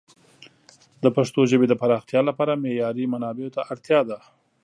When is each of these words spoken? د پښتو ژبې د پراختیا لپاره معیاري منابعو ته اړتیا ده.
د 1.03 1.05
پښتو 1.15 1.41
ژبې 1.51 1.67
د 1.69 1.73
پراختیا 1.81 2.21
لپاره 2.29 2.59
معیاري 2.63 3.05
منابعو 3.13 3.53
ته 3.55 3.61
اړتیا 3.71 3.99
ده. 4.09 4.17